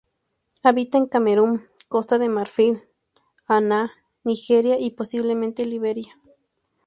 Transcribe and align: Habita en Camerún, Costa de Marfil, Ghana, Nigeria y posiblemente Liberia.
Habita 0.63 0.97
en 0.97 1.05
Camerún, 1.05 1.67
Costa 1.87 2.17
de 2.17 2.27
Marfil, 2.27 2.81
Ghana, 3.47 3.91
Nigeria 4.23 4.79
y 4.79 4.89
posiblemente 4.89 5.63
Liberia. 5.67 6.17